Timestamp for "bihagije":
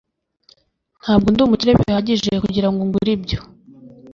1.79-2.31